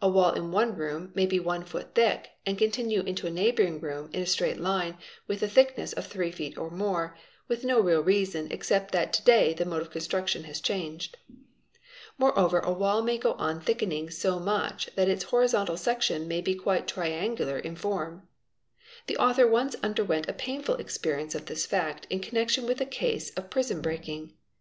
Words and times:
A 0.00 0.08
wall 0.08 0.30
in 0.34 0.52
one 0.52 0.76
room 0.76 1.10
may 1.16 1.26
be 1.26 1.40
one 1.40 1.64
foot 1.64 1.96
thick 1.96 2.28
and 2.46 2.56
contihue 2.56 3.04
into 3.08 3.26
a 3.26 3.30
neighbouring 3.30 3.80
room 3.80 4.08
in 4.12 4.22
a 4.22 4.24
straight 4.24 4.60
line 4.60 4.96
with 5.26 5.42
a 5.42 5.48
thickness 5.48 5.92
of 5.94 6.06
3 6.06 6.30
feet 6.30 6.56
or 6.56 6.70
more, 6.70 7.18
with 7.48 7.64
no 7.64 7.80
real 7.80 8.00
reason 8.00 8.46
except 8.52 8.92
that 8.92 9.12
to 9.14 9.24
day 9.24 9.52
the 9.52 9.64
mode 9.64 9.82
of 9.82 9.90
construction 9.90 10.44
has 10.44 10.60
changed. 10.60 11.16
Moreover 12.18 12.60
a 12.60 12.72
wall 12.72 13.02
may 13.02 13.18
go 13.18 13.32
on 13.32 13.60
thickening 13.60 14.10
so 14.10 14.38
much 14.38 14.90
that 14.94 15.08
its 15.08 15.24
horizontal 15.24 15.76
section 15.76 16.28
may 16.28 16.40
be 16.40 16.54
quite 16.54 16.86
triangular 16.86 17.58
in 17.58 17.74
form. 17.74 18.28
The 19.08 19.16
author 19.18 19.48
once 19.48 19.74
underwent 19.82 20.28
a 20.28 20.34
painful 20.34 20.76
experience 20.76 21.34
of 21.34 21.46
this 21.46 21.66
fact 21.66 22.06
in 22.10 22.20
+ 22.20 22.20
connection 22.20 22.64
with 22.64 22.80
a 22.80 22.86
case 22.86 23.30
of 23.30 23.50
prison 23.50 23.80
breaking. 23.82 24.34